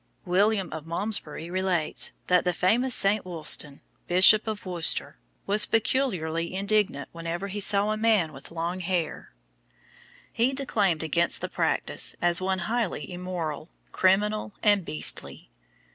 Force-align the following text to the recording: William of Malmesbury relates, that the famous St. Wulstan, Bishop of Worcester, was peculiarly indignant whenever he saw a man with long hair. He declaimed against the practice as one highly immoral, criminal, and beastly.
William 0.25 0.73
of 0.73 0.87
Malmesbury 0.87 1.51
relates, 1.51 2.11
that 2.25 2.43
the 2.43 2.53
famous 2.53 2.95
St. 2.95 3.23
Wulstan, 3.23 3.81
Bishop 4.07 4.47
of 4.47 4.65
Worcester, 4.65 5.19
was 5.45 5.67
peculiarly 5.67 6.55
indignant 6.55 7.07
whenever 7.11 7.49
he 7.49 7.59
saw 7.59 7.91
a 7.91 7.97
man 7.97 8.33
with 8.33 8.49
long 8.49 8.79
hair. 8.79 9.31
He 10.33 10.53
declaimed 10.53 11.03
against 11.03 11.39
the 11.39 11.49
practice 11.49 12.15
as 12.19 12.41
one 12.41 12.61
highly 12.67 13.13
immoral, 13.13 13.69
criminal, 13.91 14.53
and 14.63 14.83
beastly. 14.83 15.51